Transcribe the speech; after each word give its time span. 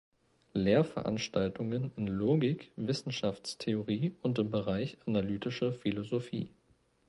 Lehrveranstaltungen 0.53 1.91
in 1.95 2.07
Logik, 2.07 2.71
Wissenschaftstheorie 2.75 4.15
und 4.23 4.39
im 4.39 4.49
Bereich 4.49 4.97
analytische 5.05 5.73
Philosophie. 5.73 6.49